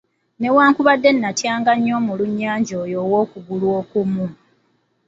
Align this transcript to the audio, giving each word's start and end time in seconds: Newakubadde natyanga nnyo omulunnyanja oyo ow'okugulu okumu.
Newakubadde 0.41 1.09
natyanga 1.13 1.71
nnyo 1.75 1.93
omulunnyanja 1.99 2.73
oyo 2.83 2.97
ow'okugulu 3.05 3.67
okumu. 3.79 4.25